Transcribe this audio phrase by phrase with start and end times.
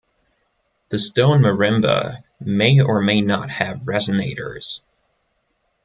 [0.89, 4.81] The stone marimba may or may not have resonators.